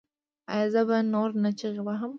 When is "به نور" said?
0.87-1.29